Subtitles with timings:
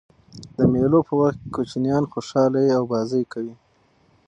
[0.57, 3.55] د مېلو په وخت کوچنيان خوشحاله يي او بازۍ کوي.